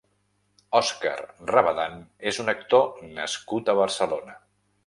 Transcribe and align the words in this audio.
Òscar 0.79 1.17
Rabadán 1.51 1.99
és 2.33 2.41
un 2.45 2.49
actor 2.57 3.07
nascut 3.21 3.73
a 3.75 3.81
Barcelona. 3.83 4.39